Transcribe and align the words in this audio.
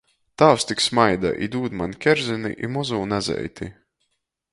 Tāvs 0.41 0.63
tik 0.69 0.79
smaida 0.85 1.33
i 1.47 1.49
dūd 1.55 1.75
maņ 1.81 1.93
kerzini 2.05 2.53
i 2.69 2.71
mozū 2.79 3.03
nazeiti. 3.13 3.69